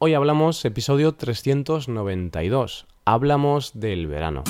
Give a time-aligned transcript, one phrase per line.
[0.00, 2.86] Hoy hablamos episodio 392.
[3.04, 4.44] Hablamos del verano.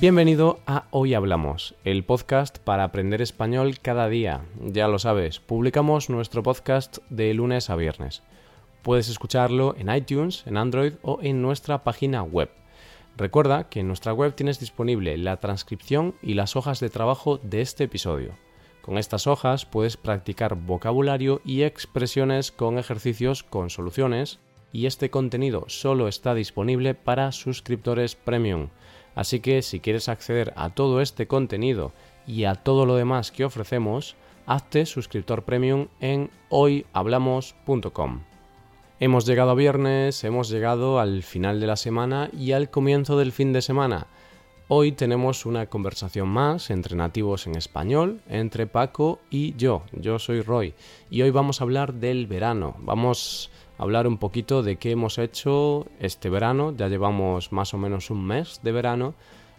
[0.00, 4.42] Bienvenido a Hoy Hablamos, el podcast para aprender español cada día.
[4.60, 8.22] Ya lo sabes, publicamos nuestro podcast de lunes a viernes.
[8.82, 12.48] Puedes escucharlo en iTunes, en Android o en nuestra página web.
[13.16, 17.60] Recuerda que en nuestra web tienes disponible la transcripción y las hojas de trabajo de
[17.60, 18.32] este episodio.
[18.82, 24.40] Con estas hojas puedes practicar vocabulario y expresiones con ejercicios con soluciones
[24.72, 28.68] y este contenido solo está disponible para suscriptores premium.
[29.14, 31.92] Así que si quieres acceder a todo este contenido
[32.26, 38.33] y a todo lo demás que ofrecemos, hazte suscriptor premium en hoyhablamos.com.
[39.00, 43.32] Hemos llegado a viernes, hemos llegado al final de la semana y al comienzo del
[43.32, 44.06] fin de semana.
[44.68, 49.82] Hoy tenemos una conversación más entre nativos en español, entre Paco y yo.
[49.92, 50.74] Yo soy Roy
[51.10, 52.76] y hoy vamos a hablar del verano.
[52.78, 56.72] Vamos hablar un poquito de qué hemos hecho este verano.
[56.76, 59.14] Ya llevamos más o menos un mes de verano.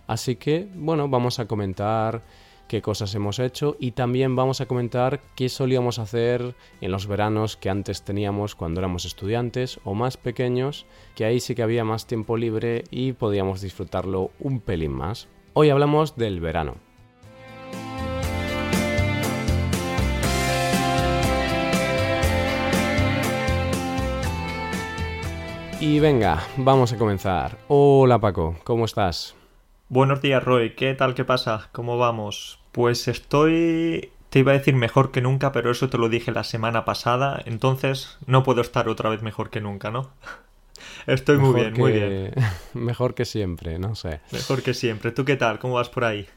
[0.08, 2.24] Así que, bueno, vamos a comentar
[2.68, 7.58] qué cosas hemos hecho y también vamos a comentar qué solíamos hacer en los veranos
[7.58, 12.08] que antes teníamos cuando éramos estudiantes o más pequeños, que ahí sí que había más
[12.08, 15.28] tiempo libre y podíamos disfrutarlo un pelín más.
[15.54, 16.76] Hoy hablamos del verano.
[25.80, 27.58] Y venga, vamos a comenzar.
[27.68, 29.36] Hola Paco, ¿cómo estás?
[29.88, 31.14] Buenos días Roy, ¿qué tal?
[31.14, 31.70] ¿Qué pasa?
[31.72, 32.58] ¿Cómo vamos?
[32.72, 34.10] Pues estoy...
[34.32, 37.40] Te iba a decir mejor que nunca, pero eso te lo dije la semana pasada,
[37.46, 40.10] entonces no puedo estar otra vez mejor que nunca, ¿no?
[41.06, 42.34] Estoy muy bien, muy bien.
[42.74, 44.22] Mejor que siempre, no sé.
[44.32, 45.12] Mejor que siempre.
[45.12, 45.60] ¿Tú qué tal?
[45.60, 46.28] ¿Cómo vas por ahí?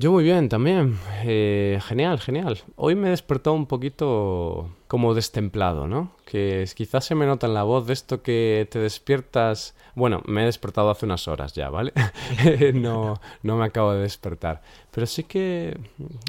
[0.00, 0.96] Yo muy bien también.
[1.24, 2.62] Eh, genial, genial.
[2.76, 6.12] Hoy me he despertado un poquito como destemplado, ¿no?
[6.24, 9.74] Que quizás se me nota en la voz de esto que te despiertas.
[9.96, 11.92] Bueno, me he despertado hace unas horas ya, ¿vale?
[12.74, 14.62] no, no me acabo de despertar.
[14.92, 15.76] Pero sí que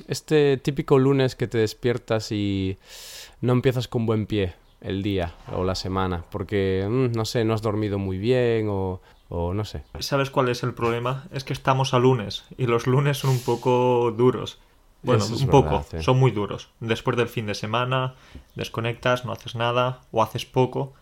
[0.07, 2.79] este típico lunes que te despiertas y
[3.41, 7.53] no empiezas con buen pie el día o la semana, porque, mm, no sé, no
[7.53, 9.83] has dormido muy bien o, o no sé.
[9.99, 11.25] ¿Sabes cuál es el problema?
[11.31, 14.59] Es que estamos a lunes y los lunes son un poco duros.
[15.01, 16.69] Bueno, un poco, son muy duros.
[16.81, 18.15] Después del fin de semana,
[18.55, 20.93] desconectas, no haces nada o haces poco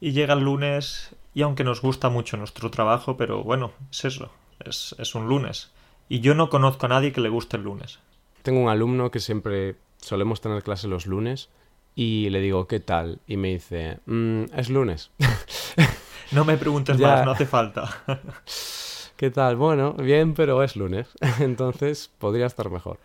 [0.00, 4.30] y llega el lunes y aunque nos gusta mucho nuestro trabajo, pero bueno, es eso,
[4.64, 5.70] es, es un lunes.
[6.08, 7.98] Y yo no conozco a nadie que le guste el lunes.
[8.42, 11.50] Tengo un alumno que siempre solemos tener clase los lunes
[11.94, 13.20] y le digo, ¿qué tal?
[13.26, 15.10] Y me dice, mm, es lunes.
[16.32, 18.02] No me preguntes más, no hace falta.
[19.16, 19.56] ¿Qué tal?
[19.56, 21.08] Bueno, bien, pero es lunes,
[21.40, 22.98] entonces podría estar mejor.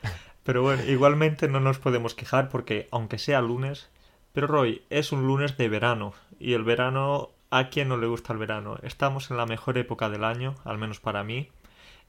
[0.43, 3.89] Pero bueno, igualmente no nos podemos quejar porque, aunque sea lunes,
[4.31, 8.31] pero Roy, es un lunes de verano y el verano, ¿a quién no le gusta
[8.31, 8.77] el verano?
[8.81, 11.49] Estamos en la mejor época del año, al menos para mí,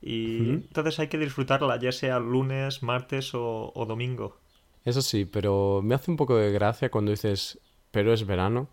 [0.00, 4.39] y entonces hay que disfrutarla, ya sea lunes, martes o domingo.
[4.85, 7.59] Eso sí, pero me hace un poco de gracia cuando dices,
[7.91, 8.69] pero es verano,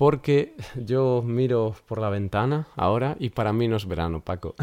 [0.00, 4.54] porque yo miro por la ventana ahora y para mí no es verano, Paco.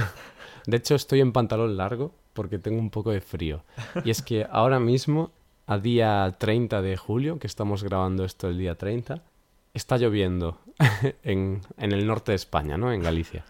[0.66, 3.62] De hecho, estoy en pantalón largo porque tengo un poco de frío.
[4.03, 5.30] Y es que ahora mismo,
[5.68, 9.22] a día 30 de julio, que estamos grabando esto el día 30,
[9.75, 10.58] está lloviendo
[11.22, 12.92] en, en el norte de España, ¿no?
[12.92, 13.46] En Galicia.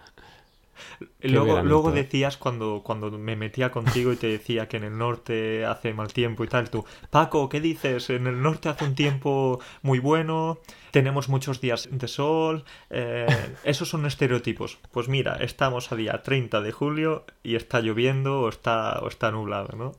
[1.21, 5.65] Luego, luego decías cuando, cuando me metía contigo y te decía que en el norte
[5.65, 8.09] hace mal tiempo y tal, tú, Paco, ¿qué dices?
[8.09, 10.59] En el norte hace un tiempo muy bueno,
[10.91, 13.27] tenemos muchos días de sol, eh,
[13.63, 14.79] esos son estereotipos.
[14.91, 19.31] Pues mira, estamos a día 30 de julio y está lloviendo o está, o está
[19.31, 19.91] nublado, ¿no?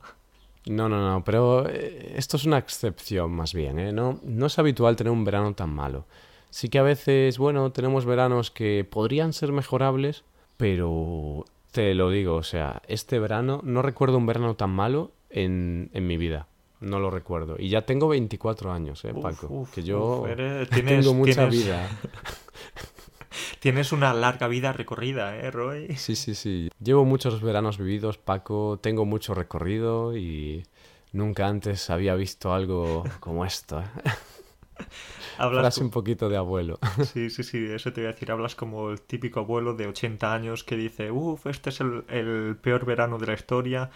[0.67, 3.93] No, no, no, pero eh, esto es una excepción más bien, ¿eh?
[3.93, 6.07] No, no es habitual tener un verano tan malo.
[6.51, 10.25] Sí que a veces, bueno, tenemos veranos que podrían ser mejorables,
[10.59, 15.89] pero te lo digo, o sea, este verano no recuerdo un verano tan malo en,
[15.95, 16.47] en mi vida.
[16.81, 17.57] No lo recuerdo.
[17.59, 19.67] Y ya tengo 24 años, ¿eh, Paco?
[19.75, 20.25] que yo
[20.71, 21.89] tengo mucha vida.
[23.61, 25.97] tienes una larga vida recorrida, ¿eh, Roy?
[25.97, 26.71] Sí, sí, sí.
[26.83, 28.79] Llevo muchos veranos vividos, Paco.
[28.81, 30.65] Tengo mucho recorrido y
[31.13, 33.81] nunca antes había visto algo como esto.
[33.81, 33.85] ¿eh?
[35.39, 36.79] Hablas un poquito de abuelo.
[37.05, 38.31] Sí, sí, sí, eso te voy a decir.
[38.31, 42.85] Hablas como el típico abuelo de 80 años que dice, uff, este es el, peor
[42.85, 43.91] verano de la historia.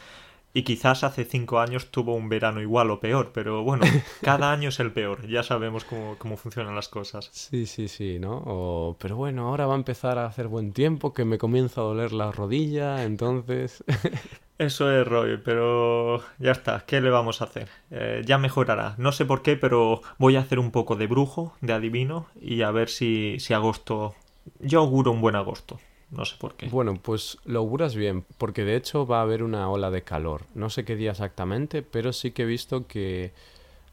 [0.55, 3.85] Y quizás hace cinco años tuvo un verano igual o peor, pero bueno,
[4.23, 7.31] cada año es el peor, ya sabemos cómo, cómo funcionan las cosas.
[7.33, 8.97] Sí, sí, sí, ¿no?
[8.99, 12.13] Pero bueno, ahora va a empezar a hacer buen tiempo, que me comienza a doler
[12.13, 13.83] la rodilla, entonces...
[14.59, 17.69] Eso es, Roy, pero ya está, ¿qué le vamos a hacer?
[17.91, 18.95] Eh, ya mejorará.
[18.97, 22.63] No sé por qué, pero voy a hacer un poco de brujo, de adivino, y
[22.63, 24.15] a ver si, si agosto...
[24.61, 25.81] Yo auguro un buen agosto.
[26.13, 26.69] No sé por qué.
[26.69, 30.43] Bueno, pues lo auguras bien, porque de hecho va a haber una ola de calor.
[30.55, 33.33] No sé qué día exactamente, pero sí que he visto que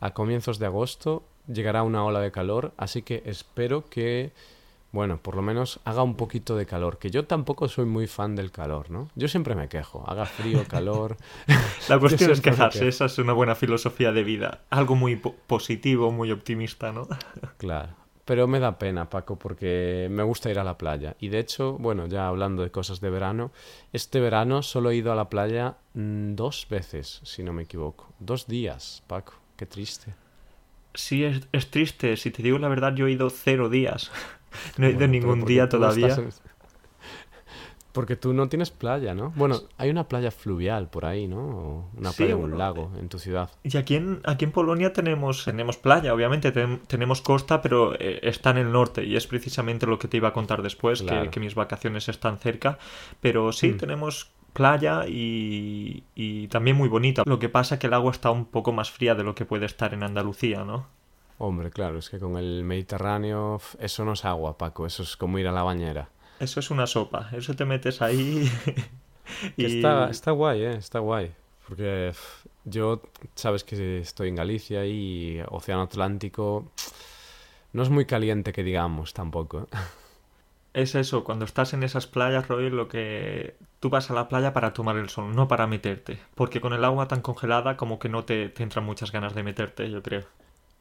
[0.01, 4.31] a comienzos de agosto llegará una ola de calor, así que espero que
[4.91, 8.35] bueno, por lo menos haga un poquito de calor, que yo tampoco soy muy fan
[8.35, 9.09] del calor, ¿no?
[9.15, 11.15] Yo siempre me quejo, haga frío, calor.
[11.89, 16.31] La cuestión es quejarse, esa es una buena filosofía de vida, algo muy positivo, muy
[16.31, 17.07] optimista, ¿no?
[17.57, 17.93] claro.
[18.29, 21.15] Pero me da pena, Paco, porque me gusta ir a la playa.
[21.19, 23.51] Y de hecho, bueno, ya hablando de cosas de verano,
[23.91, 28.13] este verano solo he ido a la playa mm, dos veces, si no me equivoco.
[28.19, 29.33] Dos días, Paco.
[29.57, 30.13] Qué triste.
[30.93, 32.15] Sí, es, es triste.
[32.17, 34.11] Si te digo la verdad, yo he ido cero días.
[34.77, 36.15] No he ido ningún día todavía.
[37.91, 39.33] Porque tú no tienes playa, ¿no?
[39.35, 41.89] Bueno, hay una playa fluvial por ahí, ¿no?
[41.97, 43.49] una playa un lago en tu ciudad.
[43.63, 48.51] Y aquí en, aquí en Polonia tenemos, tenemos playa, obviamente, tenemos costa, pero eh, está
[48.51, 51.55] en el norte y es precisamente lo que te iba a contar después, que, mis
[51.55, 52.77] vacaciones están cerca.
[53.21, 53.77] Pero sí, mm.
[53.77, 57.23] tenemos playa y, y también muy bonita.
[57.25, 59.45] Lo que pasa es que el agua está un poco más fría de lo que
[59.45, 60.87] puede estar en Andalucía, ¿no?
[61.41, 65.39] Hombre, claro, es que con el Mediterráneo eso no es agua, Paco, eso es como
[65.39, 66.09] ir a la bañera.
[66.39, 68.49] Eso es una sopa, eso te metes ahí
[69.57, 69.65] y...
[69.65, 70.75] Está, está guay, ¿eh?
[70.75, 71.31] Está guay.
[71.67, 72.11] Porque
[72.65, 73.01] yo,
[73.35, 76.71] sabes que estoy en Galicia y Océano Atlántico
[77.73, 79.67] no es muy caliente que digamos tampoco.
[80.71, 84.53] Es eso, cuando estás en esas playas, Roy, lo que tú vas a la playa
[84.53, 86.19] para tomar el sol, no para meterte.
[86.35, 89.41] Porque con el agua tan congelada como que no te, te entran muchas ganas de
[89.41, 90.25] meterte, yo creo.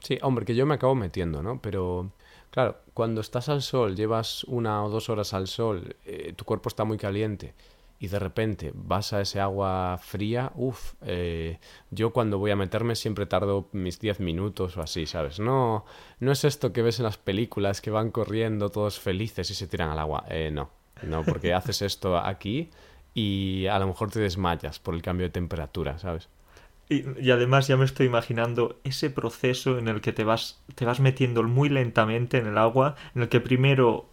[0.01, 1.61] Sí, hombre, que yo me acabo metiendo, ¿no?
[1.63, 2.11] Pero,
[2.51, 6.69] claro, cuando estás al sol, llevas una o dos horas al sol, eh, tu cuerpo
[6.69, 7.55] está muy caliente
[8.01, 11.59] y de repente vas a ese agua fría, uff, eh,
[11.91, 15.41] yo cuando voy a meterme siempre tardo mis 10 minutos o así, ¿sabes?
[15.41, 15.85] No,
[16.21, 19.67] no es esto que ves en las películas que van corriendo todos felices y se
[19.67, 20.25] tiran al agua.
[20.29, 20.71] Eh, no,
[21.03, 22.71] no, porque haces esto aquí
[23.15, 26.29] y a lo mejor te desmayas por el cambio de temperatura, ¿sabes?
[26.89, 31.01] Y, además ya me estoy imaginando ese proceso en el que te vas, te vas
[31.01, 34.07] metiendo muy lentamente en el agua, en el que primero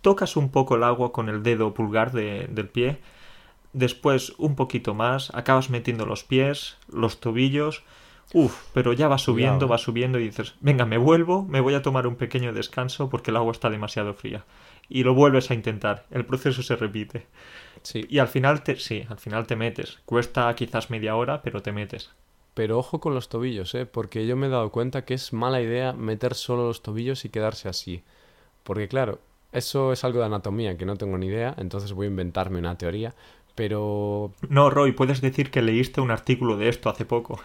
[0.00, 3.00] tocas un poco el agua con el dedo pulgar del pie,
[3.72, 7.82] después un poquito más, acabas metiendo los pies, los tobillos,
[8.32, 11.82] uff, pero ya va subiendo, va subiendo y dices, venga, me vuelvo, me voy a
[11.82, 14.44] tomar un pequeño descanso porque el agua está demasiado fría.
[14.88, 17.26] Y lo vuelves a intentar, el proceso se repite.
[17.82, 18.06] Sí.
[18.08, 19.98] Y al final te, sí, al final te metes.
[20.04, 22.10] Cuesta quizás media hora, pero te metes.
[22.54, 23.86] Pero ojo con los tobillos, ¿eh?
[23.86, 27.28] Porque yo me he dado cuenta que es mala idea meter solo los tobillos y
[27.28, 28.02] quedarse así.
[28.64, 29.20] Porque claro,
[29.52, 32.76] eso es algo de anatomía que no tengo ni idea, entonces voy a inventarme una
[32.76, 33.14] teoría.
[33.54, 34.32] Pero...
[34.48, 37.40] No, Roy, puedes decir que leíste un artículo de esto hace poco.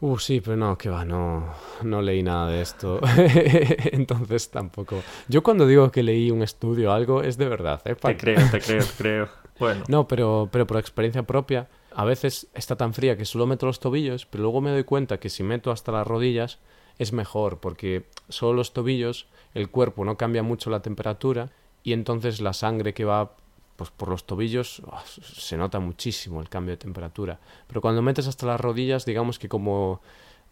[0.00, 1.44] Uh, sí, pero no, que va, no,
[1.82, 3.00] no leí nada de esto.
[3.92, 5.02] Entonces tampoco.
[5.28, 7.94] Yo cuando digo que leí un estudio o algo, es de verdad, ¿eh?
[7.94, 9.28] Te creo, te creo, te creo.
[9.60, 9.84] Bueno.
[9.88, 13.80] No, pero, pero por experiencia propia, a veces está tan fría que solo meto los
[13.80, 16.58] tobillos, pero luego me doy cuenta que si meto hasta las rodillas
[16.98, 21.50] es mejor, porque solo los tobillos, el cuerpo no cambia mucho la temperatura
[21.82, 23.36] y entonces la sangre que va
[23.76, 27.40] pues por los tobillos oh, se nota muchísimo el cambio de temperatura.
[27.66, 30.02] Pero cuando metes hasta las rodillas, digamos que como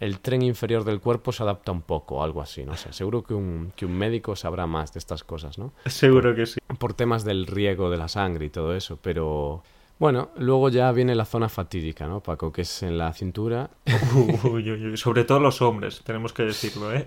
[0.01, 2.93] el tren inferior del cuerpo se adapta un poco, algo así, no sé.
[2.95, 5.73] Seguro que un, que un médico sabrá más de estas cosas, ¿no?
[5.85, 6.59] Seguro que sí.
[6.79, 9.63] Por temas del riego de la sangre y todo eso, pero...
[9.99, 12.53] Bueno, luego ya viene la zona fatídica, ¿no, Paco?
[12.53, 13.71] Que es en la cintura.
[14.95, 17.05] Sobre todo los hombres, tenemos que decirlo, ¿eh?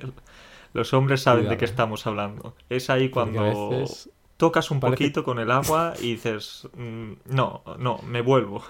[0.74, 2.56] Los hombres saben de qué estamos hablando.
[2.70, 3.86] Es ahí cuando
[4.38, 8.64] tocas un poquito con el agua y dices, mm, no, no, me vuelvo.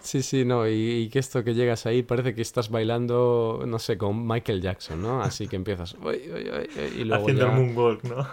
[0.00, 3.96] Sí, sí, no, y, que esto que llegas ahí parece que estás bailando, no sé,
[3.96, 5.22] con Michael Jackson, ¿no?
[5.22, 8.28] Así que empiezas, y luego haciendo el moonwalk, ¿no?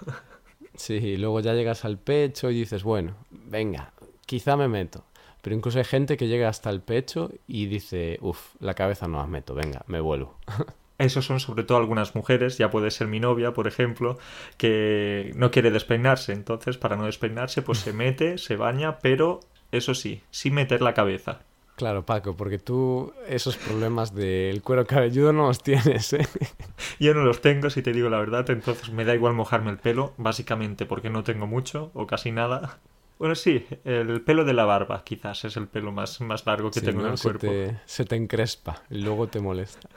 [0.76, 3.94] Sí, y luego ya llegas al pecho y dices, bueno, venga,
[4.26, 5.06] quizá me meto.
[5.42, 9.18] Pero incluso hay gente que llega hasta el pecho y dice, uff, la cabeza no
[9.18, 10.38] la meto, venga, me vuelvo.
[10.98, 14.20] Esos son sobre todo algunas mujeres, ya puede ser mi novia, por ejemplo,
[14.58, 16.32] que no quiere despeinarse.
[16.32, 19.40] Entonces, para no despeinarse, pues se mete, se baña, pero
[19.72, 21.42] eso sí, sin meter la cabeza.
[21.76, 26.28] Claro, Paco, porque tú esos problemas del cuero cabelludo no los tienes, ¿eh?
[27.00, 29.80] Yo no los tengo, si te digo la verdad, entonces me da igual mojarme el
[29.80, 32.78] pelo, básicamente porque no tengo mucho o casi nada.
[33.22, 36.82] Bueno, sí, el pelo de la barba quizás es el pelo más, más largo que
[36.82, 37.50] tengo en el se cuerpo.
[37.50, 39.88] Te, se te encrespa y luego te molesta.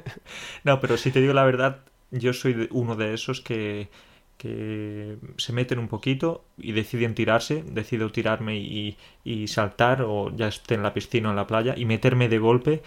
[0.64, 3.90] no, pero si te digo la verdad, yo soy uno de esos que,
[4.38, 10.48] que se meten un poquito y deciden tirarse, decido tirarme y, y, saltar o ya
[10.48, 12.82] esté en la piscina o en la playa y meterme de golpe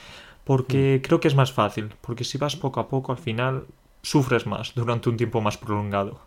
[0.46, 1.06] porque mm.
[1.06, 3.68] creo que es más fácil, porque si vas poco a poco al final
[4.01, 6.22] sufres más durante un tiempo más prolongado.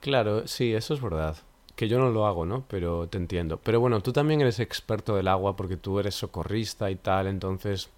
[0.00, 1.38] Claro, sí, eso es verdad.
[1.76, 2.64] Que yo no lo hago, ¿no?
[2.68, 3.58] Pero te entiendo.
[3.58, 7.90] Pero bueno, tú también eres experto del agua porque tú eres socorrista y tal, entonces,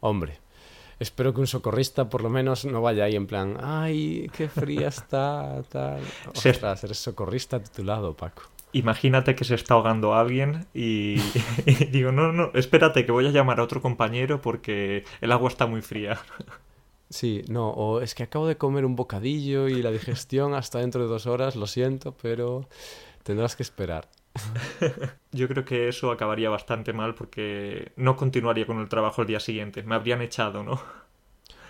[0.00, 0.38] hombre,
[1.00, 4.88] espero que un socorrista por lo menos no vaya ahí en plan, ay, qué fría
[4.88, 6.00] está, tal.
[6.28, 8.42] Ostras, eres socorrista titulado, Paco.
[8.72, 11.16] Imagínate que se está ahogando alguien y,
[11.66, 15.48] y, digo, no, no, espérate que voy a llamar a otro compañero porque el agua
[15.48, 16.18] está muy fría.
[17.10, 21.00] Sí, no, o es que acabo de comer un bocadillo y la digestión hasta dentro
[21.00, 22.68] de dos horas, lo siento, pero
[23.28, 24.08] tendrás que esperar.
[25.32, 29.38] Yo creo que eso acabaría bastante mal porque no continuaría con el trabajo el día
[29.38, 29.82] siguiente.
[29.82, 30.80] Me habrían echado, ¿no?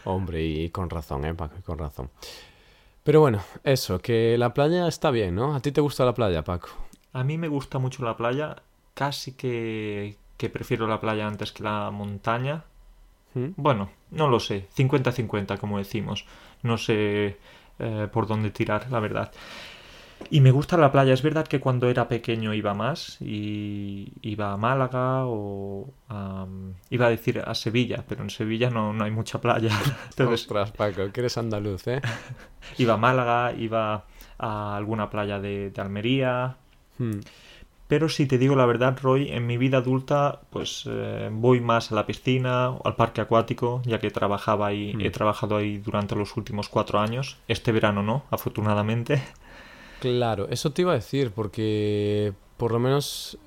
[0.04, 1.56] Hombre, y con razón, ¿eh, Paco?
[1.66, 2.10] Con razón.
[3.02, 5.56] Pero bueno, eso, que la playa está bien, ¿no?
[5.56, 6.68] ¿A ti te gusta la playa, Paco?
[7.12, 8.62] A mí me gusta mucho la playa,
[8.94, 12.62] casi que, que prefiero la playa antes que la montaña.
[13.34, 13.48] ¿Mm?
[13.56, 16.24] Bueno, no lo sé, 50-50 como decimos.
[16.62, 17.36] No sé
[17.80, 19.32] eh, por dónde tirar, la verdad.
[20.30, 21.14] Y me gusta la playa.
[21.14, 23.20] Es verdad que cuando era pequeño iba más.
[23.20, 25.92] Y iba a Málaga o
[26.90, 29.70] iba a decir a Sevilla, pero en Sevilla no, no hay mucha playa.
[30.10, 30.42] Entonces...
[30.42, 32.00] Ostras, Paco, que eres andaluz, ¿eh?
[32.78, 34.04] iba a Málaga, iba
[34.38, 36.56] a alguna playa de, Almería.
[36.98, 37.20] Hmm.
[37.86, 41.90] Pero si te digo la verdad, Roy, en mi vida adulta, pues eh, voy más
[41.90, 45.12] a la piscina, o al parque acuático, ya que trabajaba ahí, he hmm.
[45.12, 47.38] trabajado ahí durante los últimos cuatro años.
[47.48, 49.22] Este verano no, afortunadamente.
[50.00, 53.38] Claro, eso te iba a decir, porque por lo menos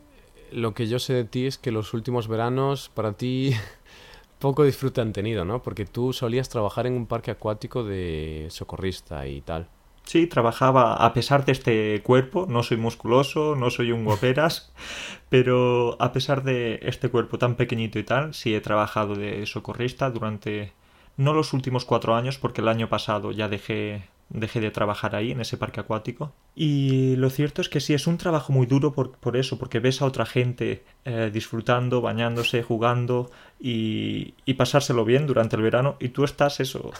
[0.51, 3.53] lo que yo sé de ti es que los últimos veranos para ti
[4.39, 5.61] poco disfrute han tenido, ¿no?
[5.61, 9.69] Porque tú solías trabajar en un parque acuático de socorrista y tal.
[10.03, 14.73] Sí, trabajaba a pesar de este cuerpo, no soy musculoso, no soy un guaperas,
[15.29, 20.09] pero a pesar de este cuerpo tan pequeñito y tal, sí he trabajado de socorrista
[20.09, 20.73] durante
[21.15, 24.03] no los últimos cuatro años, porque el año pasado ya dejé
[24.33, 26.33] dejé de trabajar ahí, en ese parque acuático.
[26.55, 29.79] Y lo cierto es que sí, es un trabajo muy duro por, por eso, porque
[29.79, 35.95] ves a otra gente eh, disfrutando, bañándose, jugando y, y, pasárselo bien durante el verano.
[35.99, 36.91] Y tú estás eso,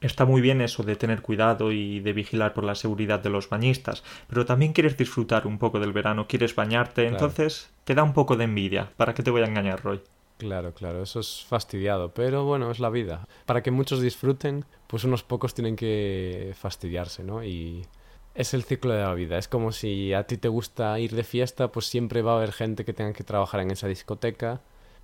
[0.00, 3.48] está muy bien eso de tener cuidado y de vigilar por la seguridad de los
[3.48, 8.12] bañistas, pero también quieres disfrutar un poco del verano, quieres bañarte, entonces te da un
[8.12, 8.90] poco de envidia.
[8.96, 10.00] ¿Para qué te voy a engañar, Roy?
[10.36, 13.26] Claro, claro, eso es fastidiado, pero bueno, es la vida.
[13.46, 17.42] Para que muchos disfruten, pues unos pocos tienen que fastidiarse, ¿no?
[17.42, 17.84] Y
[18.32, 19.38] es el ciclo de la vida.
[19.38, 22.52] Es como si a ti te gusta ir de fiesta, pues siempre va a haber
[22.52, 24.60] gente que tenga que trabajar en esa discoteca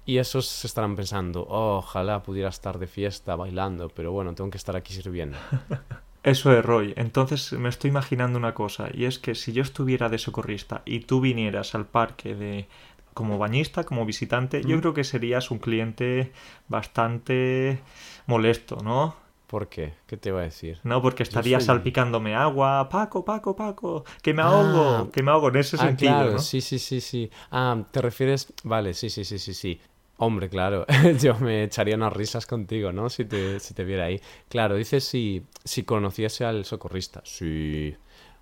[0.06, 4.48] y esos se estarán pensando, oh, ojalá pudiera estar de fiesta bailando, pero bueno, tengo
[4.48, 5.36] que estar aquí sirviendo.
[6.22, 6.94] Eso es, Roy.
[6.96, 11.00] Entonces me estoy imaginando una cosa, y es que si yo estuviera de socorrista y
[11.00, 12.68] tú vinieras al parque de,
[13.12, 16.30] como bañista, como visitante, yo creo que serías un cliente
[16.68, 17.80] bastante
[18.28, 19.16] molesto, ¿no?
[19.50, 19.94] ¿Por qué?
[20.06, 20.78] ¿Qué te va a decir?
[20.84, 22.88] No, porque estarías salpicándome agua.
[22.88, 25.08] Paco, Paco, Paco, que me ahogo, ah.
[25.12, 26.12] que me ahogo en ese ah, sentido.
[26.12, 27.28] Claro, sí, sí, sí, sí.
[27.50, 28.52] Ah, ¿te refieres?
[28.62, 29.80] Vale, sí, sí, sí, sí, sí.
[30.18, 30.86] Hombre, claro,
[31.20, 33.08] yo me echaría unas risas contigo, ¿no?
[33.10, 34.20] Si te, si te viera ahí.
[34.48, 37.20] Claro, dices si, si conociese al socorrista.
[37.24, 37.96] Sí.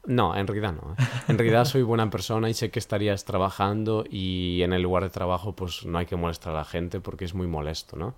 [0.05, 0.93] No, en realidad no.
[0.93, 1.05] ¿eh?
[1.29, 5.09] En realidad soy buena persona y sé que estarías trabajando y en el lugar de
[5.09, 8.15] trabajo pues no hay que molestar a la gente porque es muy molesto, ¿no?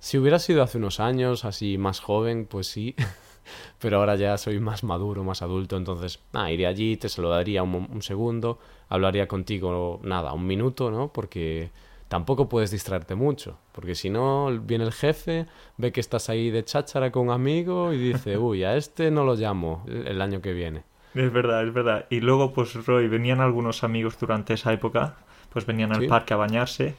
[0.00, 2.94] Si hubiera sido hace unos años, así más joven, pues sí.
[3.80, 7.88] Pero ahora ya soy más maduro, más adulto, entonces, ah, iría allí, te saludaría un,
[7.90, 11.12] un segundo, hablaría contigo, nada, un minuto, ¿no?
[11.12, 11.70] Porque
[12.08, 16.64] tampoco puedes distraerte mucho, porque si no, viene el jefe, ve que estás ahí de
[16.64, 20.52] cháchara con un amigo y dice, uy, a este no lo llamo el año que
[20.52, 20.82] viene.
[21.14, 22.06] Es verdad, es verdad.
[22.10, 25.16] Y luego, pues, Roy, venían algunos amigos durante esa época,
[25.50, 26.94] pues venían al parque a bañarse.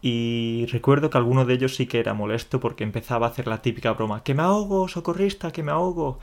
[0.00, 3.62] Y recuerdo que alguno de ellos sí que era molesto porque empezaba a hacer la
[3.62, 6.18] típica broma, que me ahogo, socorrista, que me ahogo.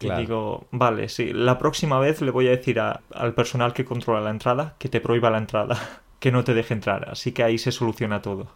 [0.00, 4.20] Y digo, vale, sí, la próxima vez le voy a decir al personal que controla
[4.20, 7.08] la entrada que te prohíba la entrada, que no te deje entrar.
[7.10, 8.46] Así que ahí se soluciona todo.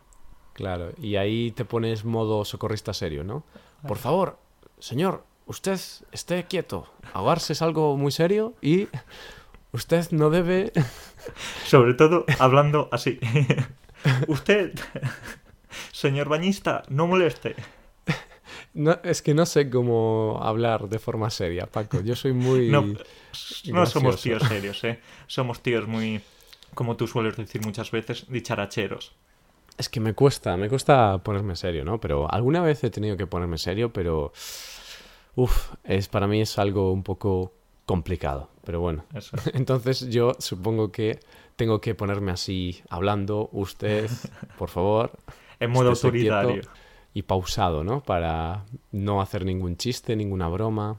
[0.53, 3.43] Claro, y ahí te pones modo socorrista serio, ¿no?
[3.89, 4.39] Por favor,
[4.79, 5.81] señor, usted
[6.13, 6.87] esté quieto.
[7.15, 8.89] Ahogarse es algo muy serio y
[9.73, 10.73] usted no debe...
[11.65, 13.19] Sobre todo hablando así.
[14.29, 14.73] Usted,
[15.93, 17.57] señor bañista, no moleste.
[18.75, 22.01] No, es que no sé cómo hablar de forma seria, Paco.
[22.01, 22.69] Yo soy muy.
[22.71, 22.95] No,
[23.67, 25.01] no somos tíos serios, ¿eh?
[25.27, 26.23] Somos tíos muy,
[26.75, 29.15] como tú sueles decir muchas veces, dicharacheros.
[29.77, 32.01] Es que me cuesta, me cuesta ponerme serio, ¿no?
[32.01, 34.33] Pero alguna vez he tenido que ponerme serio, pero.
[35.35, 37.53] Uf, es, para mí es algo un poco
[37.85, 38.51] complicado.
[38.65, 39.05] Pero bueno.
[39.53, 41.21] Entonces yo supongo que
[41.57, 43.49] tengo que ponerme así hablando.
[43.53, 44.11] Usted,
[44.59, 45.13] por favor.
[45.61, 46.63] en modo autoritario
[47.15, 48.03] y pausado, ¿no?
[48.03, 50.99] Para no hacer ningún chiste, ninguna broma.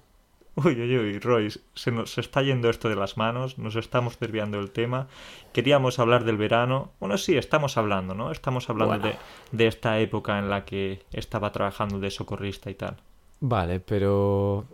[0.56, 4.60] Uy, uy, uy, Roy, se nos está yendo esto de las manos, nos estamos desviando
[4.60, 5.08] del tema.
[5.52, 6.92] Queríamos hablar del verano.
[7.00, 8.32] Bueno, sí, estamos hablando, ¿no?
[8.32, 9.16] Estamos hablando de,
[9.52, 12.98] de esta época en la que estaba trabajando de socorrista y tal.
[13.40, 14.66] Vale, pero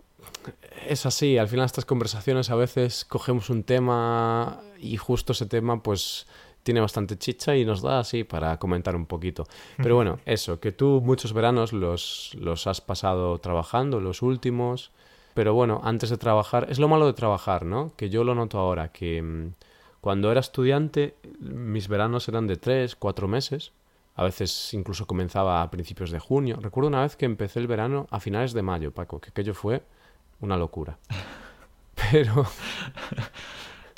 [0.88, 5.82] es así, al final estas conversaciones a veces cogemos un tema y justo ese tema
[5.84, 6.28] pues
[6.64, 9.48] tiene bastante chicha y nos da así para comentar un poquito.
[9.78, 14.92] Pero bueno, eso, que tú muchos veranos los, los has pasado trabajando, los últimos.
[15.34, 17.94] Pero bueno, antes de trabajar, es lo malo de trabajar, ¿no?
[17.96, 19.54] Que yo lo noto ahora, que mm,
[20.02, 23.72] cuando era estudiante mis veranos eran de tres, cuatro meses.
[24.16, 26.58] A veces incluso comenzaba a principios de junio.
[26.62, 29.82] Recuerdo una vez que empecé el verano a finales de mayo, Paco, que aquello fue
[30.42, 30.98] una locura.
[32.12, 32.46] Pero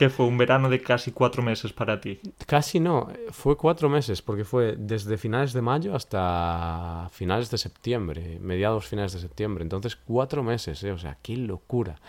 [0.01, 2.19] que fue un verano de casi cuatro meses para ti.
[2.47, 8.39] Casi no, fue cuatro meses, porque fue desde finales de mayo hasta finales de septiembre,
[8.41, 9.61] mediados finales de septiembre.
[9.61, 10.91] Entonces, cuatro meses, ¿eh?
[10.91, 11.99] o sea, qué locura.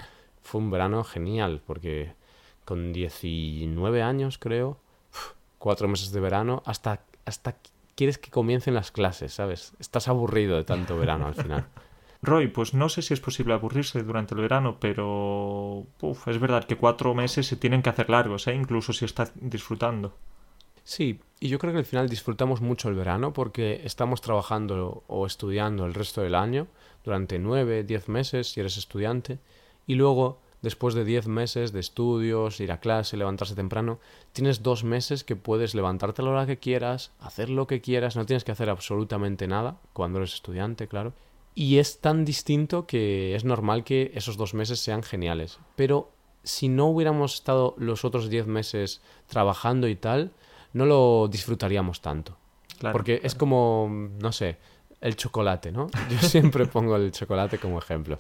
[0.41, 2.15] Fue un verano genial, porque
[2.65, 4.79] con 19 años, creo,
[5.59, 7.57] cuatro meses de verano, hasta, hasta
[7.95, 9.75] quieres que comiencen las clases, ¿sabes?
[9.79, 11.67] Estás aburrido de tanto verano al final.
[12.25, 15.87] Roy, pues no sé si es posible aburrirse durante el verano, pero
[16.27, 18.55] es verdad que cuatro meses se tienen que hacer largos, ¿eh?
[18.55, 20.15] incluso si estás disfrutando.
[20.85, 25.27] Sí, y yo creo que al final disfrutamos mucho el verano porque estamos trabajando o
[25.27, 26.69] estudiando el resto del año,
[27.05, 29.41] durante nueve, diez meses si eres estudiante,
[29.89, 33.99] y luego, después de diez meses de estudios, ir a clase, levantarse temprano,
[34.33, 38.15] tienes dos meses que puedes levantarte a la hora que quieras, hacer lo que quieras,
[38.15, 41.15] no tienes que hacer absolutamente nada cuando eres estudiante, claro,
[41.55, 45.59] y es tan distinto que es normal que esos dos meses sean geniales.
[45.77, 46.11] Pero
[46.43, 50.33] si no hubiéramos estado los otros diez meses trabajando y tal,
[50.73, 52.37] no lo disfrutaríamos tanto.
[52.91, 54.59] Porque es como, no sé,
[55.01, 55.89] el chocolate, ¿no?
[56.11, 58.19] Yo siempre pongo el chocolate como ejemplo.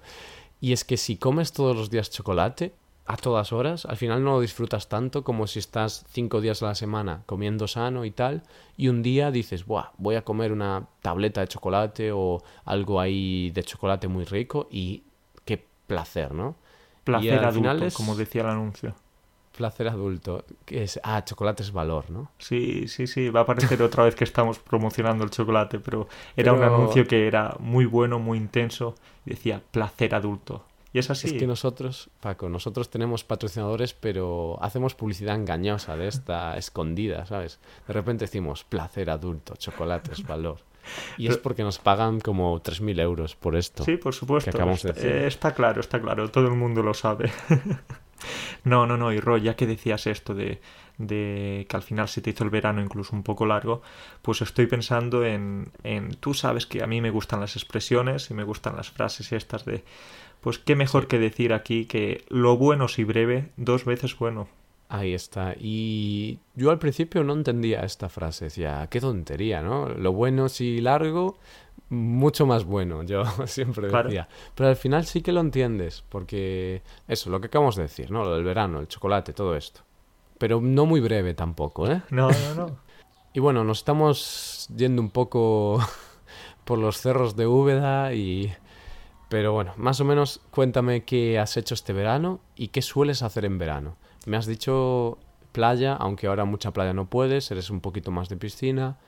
[0.61, 4.32] Y es que si comes todos los días chocolate, a todas horas, al final no
[4.32, 8.43] lo disfrutas tanto como si estás cinco días a la semana comiendo sano y tal,
[8.76, 13.50] y un día dices, Buah, voy a comer una tableta de chocolate o algo ahí
[13.50, 15.02] de chocolate muy rico y
[15.45, 16.54] qué placer, ¿no?
[17.04, 18.95] Placer adulto, como decía el anuncio.
[19.56, 22.30] Placer adulto, que es, ah, chocolate es valor, ¿no?
[22.38, 26.52] Sí, sí, sí, va a parecer otra vez que estamos promocionando el chocolate, pero era
[26.52, 28.95] un anuncio que era muy bueno, muy intenso,
[29.26, 30.65] y decía placer adulto.
[30.93, 31.28] Y es así.
[31.28, 37.61] Es que nosotros, Paco, nosotros tenemos patrocinadores, pero hacemos publicidad engañosa de esta, escondida, ¿sabes?
[37.87, 40.59] De repente decimos placer adulto, chocolates, valor.
[41.17, 43.85] Y es porque nos pagan como 3.000 euros por esto.
[43.85, 44.50] Sí, por supuesto.
[44.97, 46.28] Eh, está, claro, está claro.
[46.28, 47.31] Todo el mundo lo sabe.
[48.65, 49.13] no, no, no.
[49.13, 50.61] Y Roy, ya que decías esto de,
[50.99, 53.83] de que al final se te hizo el verano incluso un poco largo,
[54.23, 56.15] pues estoy pensando en, en...
[56.15, 59.65] Tú sabes que a mí me gustan las expresiones y me gustan las frases estas
[59.65, 59.85] de
[60.41, 64.49] pues qué mejor que decir aquí que lo bueno si breve, dos veces bueno.
[64.89, 65.55] Ahí está.
[65.59, 68.47] Y yo al principio no entendía esta frase.
[68.47, 69.89] Decía, qué tontería, ¿no?
[69.89, 71.39] Lo bueno si largo,
[71.93, 74.28] mucho más bueno, yo siempre decía.
[74.55, 78.25] Pero al final sí que lo entiendes, porque eso, lo que acabamos de decir, ¿no?
[78.25, 79.83] Lo del verano, el chocolate, todo esto.
[80.39, 82.02] Pero no muy breve tampoco, ¿eh?
[82.11, 82.76] No, no, no.
[83.35, 85.81] y bueno, nos estamos yendo un poco
[86.65, 88.52] por los cerros de Úbeda y
[89.28, 93.47] pero bueno, más o menos cuéntame qué has hecho este verano y qué sueles hacer
[93.47, 93.97] en verano.
[94.26, 95.17] Me has dicho
[95.52, 98.99] playa, aunque ahora mucha playa no puedes, eres un poquito más de piscina.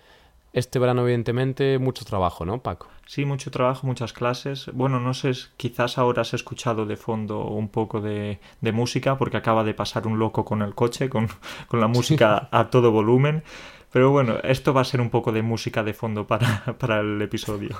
[0.55, 2.87] Este verano, evidentemente, mucho trabajo, ¿no, Paco?
[3.07, 4.71] Sí, mucho trabajo, muchas clases.
[4.73, 9.65] Bueno, no sé, quizás ahora has escuchado de fondo un poco de, música, porque acaba
[9.65, 11.29] de pasar un loco con el coche, con,
[11.67, 13.43] con la música a todo volumen.
[13.91, 17.21] Pero bueno, esto va a ser un poco de música de fondo para, para el
[17.21, 17.77] episodio.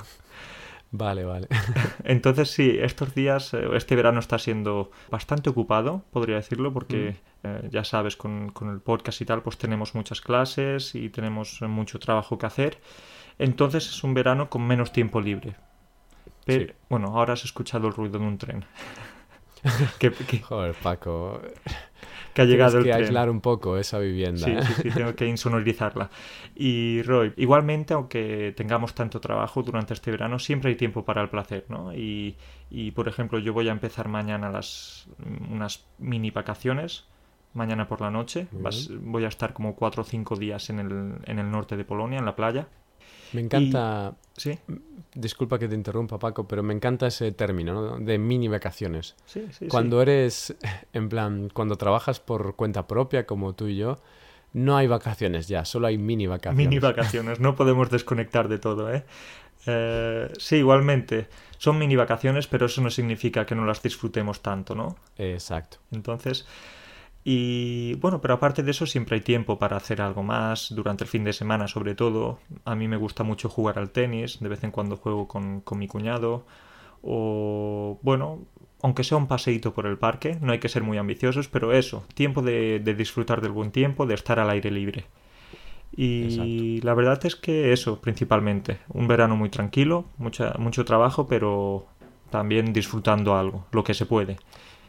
[0.91, 1.47] Vale, vale.
[2.03, 7.47] Entonces sí, estos días, eh, este verano está siendo bastante ocupado, podría decirlo, porque mm.
[7.47, 11.99] eh, ya sabes, con, el podcast y tal, pues tenemos muchas clases y tenemos mucho
[11.99, 12.79] trabajo que hacer.
[13.37, 15.55] Entonces es un verano con menos tiempo libre.
[16.45, 18.65] Pero, Bueno, ahora has escuchado el ruido de un tren.
[20.47, 21.41] Joder, Paco.
[22.35, 23.03] Que ha llegado Tienes el que tren.
[23.05, 24.45] aislar un poco esa vivienda.
[24.45, 24.61] Sí, ¿eh?
[24.61, 26.11] sí, sí, tengo que insonorizarla.
[26.55, 31.29] Y Roy, igualmente, aunque tengamos tanto trabajo durante este verano, siempre hay tiempo para el
[31.29, 31.93] placer, ¿no?
[31.95, 32.37] Y,
[32.69, 35.07] y, por ejemplo, yo voy a empezar mañana las
[35.49, 37.05] unas mini vacaciones,
[37.53, 38.47] mañana por la noche.
[38.51, 41.85] Vas- voy a estar como cuatro o cinco días en el, en el norte de
[41.85, 42.67] Polonia, en la playa.
[43.33, 44.59] Me encanta, Sí,
[45.13, 47.97] disculpa que te interrumpa Paco, pero me encanta ese término ¿no?
[47.99, 49.15] de mini vacaciones.
[49.25, 49.67] sí, sí.
[49.67, 50.55] Cuando eres,
[50.93, 53.97] en plan, cuando trabajas por cuenta propia como tú y yo,
[54.53, 56.67] no hay vacaciones ya, solo hay mini vacaciones.
[56.67, 59.05] Mini vacaciones, no podemos desconectar de todo, ¿eh?
[59.67, 61.27] Eh, sí, igualmente.
[61.57, 64.97] Son mini vacaciones, pero eso no significa que no las disfrutemos tanto, ¿no?
[65.17, 65.77] Exacto.
[65.91, 66.45] Entonces,
[67.27, 71.09] y bueno, pero aparte de eso siempre hay tiempo para hacer algo más, durante el
[71.09, 72.37] fin de semana sobre todo.
[72.65, 75.79] A mí me gusta mucho jugar al tenis, de vez en cuando juego con, con
[75.79, 76.45] mi cuñado.
[77.01, 78.45] O bueno,
[78.83, 82.05] aunque sea un paseíto por el parque, no hay que ser muy ambiciosos, pero eso,
[82.13, 85.05] tiempo de, de disfrutar del buen tiempo, de estar al aire libre.
[85.97, 91.87] Y la verdad es que eso, principalmente, un verano muy tranquilo, mucha, mucho trabajo, pero
[92.29, 94.37] también disfrutando algo, lo que se puede.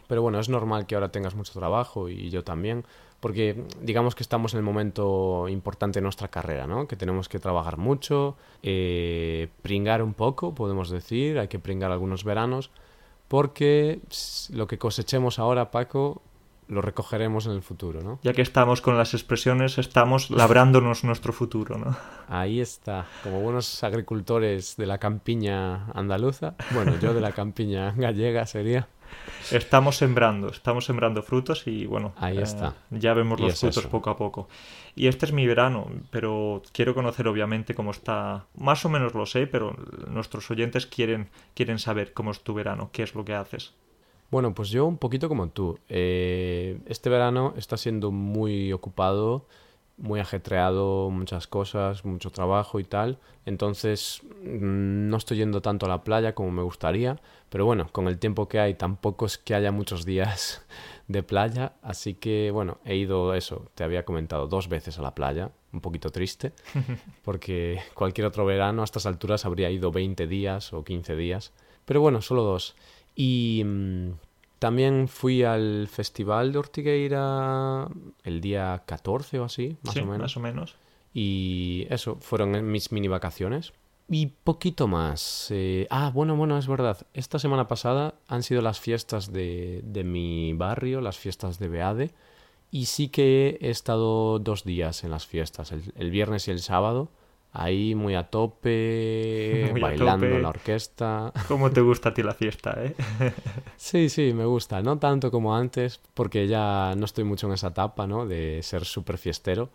[0.08, 2.84] Pero bueno, es normal que ahora tengas mucho trabajo y yo también,
[3.20, 6.86] porque digamos que estamos en el momento importante de nuestra carrera, ¿no?
[6.86, 12.24] Que tenemos que trabajar mucho, eh, pringar un poco, podemos decir, hay que pringar algunos
[12.24, 12.70] veranos,
[13.28, 14.00] porque
[14.52, 16.22] lo que cosechemos ahora, Paco,
[16.68, 18.18] lo recogeremos en el futuro, ¿no?
[18.22, 21.96] Ya que estamos con las expresiones, estamos labrándonos nuestro futuro, ¿no?
[22.28, 28.46] Ahí está, como buenos agricultores de la campiña andaluza, bueno, yo de la campiña gallega
[28.46, 28.88] sería.
[29.52, 32.74] Estamos sembrando, estamos sembrando frutos y bueno, Ahí está.
[32.90, 33.90] ya vemos los es frutos eso.
[33.90, 34.48] poco a poco.
[34.94, 39.26] Y este es mi verano, pero quiero conocer obviamente cómo está, más o menos lo
[39.26, 39.76] sé, pero
[40.08, 43.74] nuestros oyentes quieren, quieren saber cómo es tu verano, qué es lo que haces.
[44.30, 45.78] Bueno, pues yo un poquito como tú.
[45.88, 49.46] Eh, este verano está siendo muy ocupado,
[49.98, 53.18] muy ajetreado, muchas cosas, mucho trabajo y tal.
[53.44, 57.20] Entonces mm, no estoy yendo tanto a la playa como me gustaría.
[57.48, 60.64] Pero bueno, con el tiempo que hay tampoco es que haya muchos días
[61.08, 61.72] de playa.
[61.82, 65.50] Así que bueno, he ido eso, te había comentado, dos veces a la playa.
[65.72, 66.52] Un poquito triste,
[67.24, 71.52] porque cualquier otro verano a estas alturas habría ido 20 días o 15 días.
[71.84, 72.76] Pero bueno, solo dos.
[73.14, 74.12] Y mm,
[74.58, 77.88] también fui al Festival de Ortigueira
[78.24, 80.20] el día 14 o así, más Sí, o menos.
[80.20, 80.74] Más o menos.
[81.12, 83.72] Y eso, fueron mis mini vacaciones.
[84.08, 85.48] Y poquito más.
[85.50, 87.06] eh, Ah, bueno, bueno, es verdad.
[87.14, 92.10] Esta semana pasada han sido las fiestas de, de mi barrio, las fiestas de Beade.
[92.70, 96.60] Y sí que he estado dos días en las fiestas, el, el viernes y el
[96.60, 97.08] sábado.
[97.58, 100.36] Ahí muy a tope, Muy a bailando tope.
[100.36, 101.32] en la orquesta.
[101.48, 102.94] ¿Cómo te gusta a ti la fiesta, eh?
[103.76, 104.82] Sí, sí, me gusta.
[104.82, 108.26] No tanto como antes, porque ya no estoy mucho en esa etapa, ¿no?
[108.26, 109.70] De ser súper fiestero.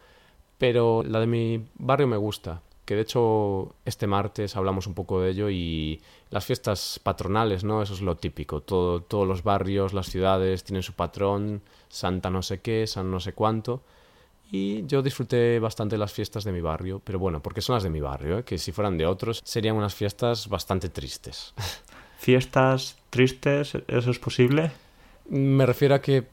[0.59, 2.61] Pero la de mi barrio me gusta.
[2.85, 7.81] Que de hecho este martes hablamos un poco de ello y las fiestas patronales, ¿no?
[7.81, 8.61] Eso es lo típico.
[8.61, 13.19] Todo, todos los barrios, las ciudades tienen su patrón, Santa no sé qué, San no
[13.19, 13.81] sé cuánto.
[14.53, 17.89] Y yo disfruté bastante las fiestas de mi barrio, pero bueno, porque son las de
[17.89, 18.43] mi barrio, ¿eh?
[18.43, 21.53] que si fueran de otros serían unas fiestas bastante tristes.
[22.17, 24.71] Fiestas tristes, ¿eso es posible?
[25.29, 26.27] Me refiero a que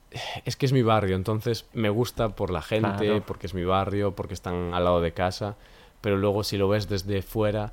[0.45, 3.23] es que es mi barrio, entonces me gusta por la gente, Claro.
[3.25, 5.57] porque es mi barrio, porque están al lado de casa,
[6.01, 7.71] pero luego si lo ves desde fuera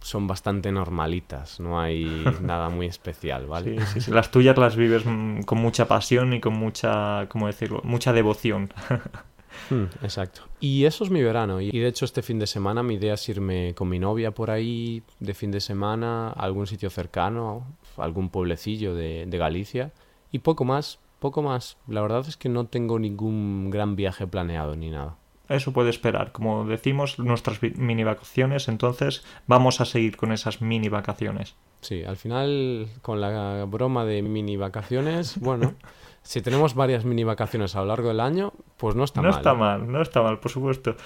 [0.00, 2.04] son bastante normalitas, no hay
[2.42, 3.78] nada muy especial, ¿vale?
[3.80, 4.10] Sí, sí, sí.
[4.10, 7.80] Las tuyas las vives mm, con mucha pasión y con mucha, ¿cómo decirlo?
[7.84, 8.70] Mucha devoción.
[9.70, 10.42] Hmm, exacto.
[10.60, 11.60] Y eso es mi verano.
[11.60, 14.50] Y de hecho este fin de semana mi idea es irme con mi novia por
[14.50, 19.92] ahí de fin de semana a algún sitio cercano, a algún pueblecillo de, de Galicia.
[20.30, 21.76] Y poco más, poco más.
[21.86, 25.16] La verdad es que no tengo ningún gran viaje planeado ni nada.
[25.48, 26.32] Eso puede esperar.
[26.32, 31.56] Como decimos, nuestras mini vacaciones, entonces vamos a seguir con esas mini vacaciones.
[31.80, 35.74] Sí, al final con la broma de mini vacaciones, bueno,
[36.22, 39.38] si tenemos varias mini vacaciones a lo largo del año, pues no está no mal.
[39.38, 39.56] está ¿eh?
[39.56, 40.96] mal, no está mal, por supuesto.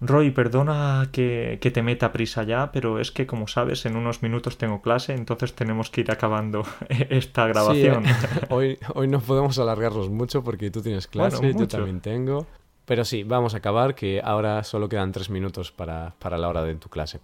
[0.00, 4.22] Roy, perdona que, que te meta prisa ya, pero es que, como sabes, en unos
[4.22, 8.04] minutos tengo clase, entonces tenemos que ir acabando esta grabación.
[8.04, 12.00] Sí, eh, hoy, hoy no podemos alargarnos mucho porque tú tienes clase, Bueno, yo también
[12.00, 12.46] tengo.
[12.84, 16.62] Pero sí, vamos a acabar, que ahora solo quedan tres minutos para, para la hora
[16.62, 17.18] de tu clase.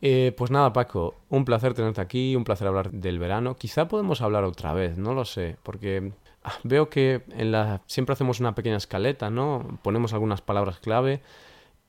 [0.00, 3.54] Eh, pues nada, Paco, un placer tenerte aquí, un placer hablar del verano.
[3.54, 6.12] Quizá podemos hablar otra vez, no lo sé, porque
[6.62, 7.82] veo que en la...
[7.86, 9.78] siempre hacemos una pequeña escaleta, ¿no?
[9.82, 11.22] Ponemos algunas palabras clave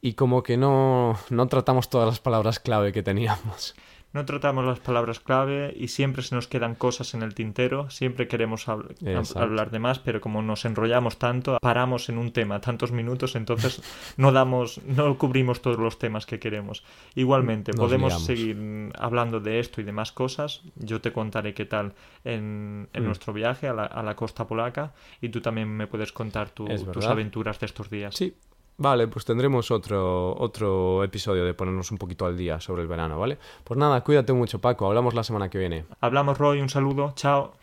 [0.01, 3.75] y como que no, no tratamos todas las palabras clave que teníamos.
[4.13, 8.27] No tratamos las palabras clave y siempre se nos quedan cosas en el tintero, siempre
[8.27, 13.35] queremos hablar de más, pero como nos enrollamos tanto, paramos en un tema tantos minutos,
[13.35, 13.81] entonces
[14.17, 16.83] no damos, no cubrimos todos los temas que queremos.
[17.15, 20.61] Igualmente, podemos seguir hablando de esto y de más cosas.
[20.75, 23.03] Yo te contaré qué tal en, mm.
[23.03, 27.65] nuestro viaje a la, costa polaca y tú también me puedes contar tus aventuras de
[27.65, 28.15] estos días.
[28.15, 28.35] Sí,
[28.77, 33.19] Vale, pues tendremos otro, otro episodio de ponernos un poquito al día sobre el verano,
[33.19, 33.37] ¿vale?
[33.63, 34.87] Pues nada, cuídate mucho, Paco.
[34.87, 35.85] Hablamos la semana que viene.
[36.01, 36.59] Hablamos, Roy.
[36.59, 37.13] Un saludo.
[37.15, 37.53] Chao.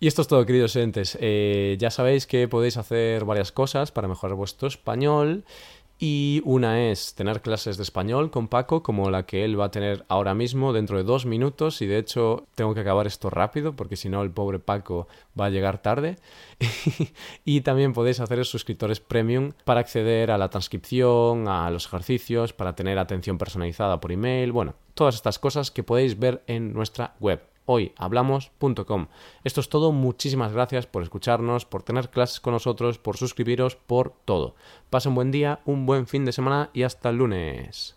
[0.00, 1.16] Y esto es todo, queridos oyentes.
[1.20, 5.44] Eh, ya sabéis que podéis hacer varias cosas para mejorar vuestro español.
[5.98, 9.70] Y una es tener clases de español con Paco, como la que él va a
[9.70, 11.80] tener ahora mismo dentro de dos minutos.
[11.82, 15.06] Y de hecho tengo que acabar esto rápido, porque si no el pobre Paco
[15.38, 16.16] va a llegar tarde.
[17.44, 22.74] y también podéis hacer suscriptores premium para acceder a la transcripción, a los ejercicios, para
[22.74, 24.50] tener atención personalizada por email.
[24.50, 29.06] Bueno, todas estas cosas que podéis ver en nuestra web hoyhablamos.com.
[29.44, 34.12] Esto es todo, muchísimas gracias por escucharnos, por tener clases con nosotros, por suscribiros, por
[34.24, 34.54] todo.
[34.90, 37.96] Pasa un buen día, un buen fin de semana y hasta el lunes.